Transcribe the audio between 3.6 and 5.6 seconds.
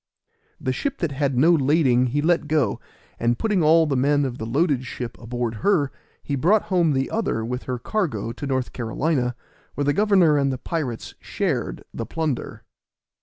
all the men of the loaded ship aboard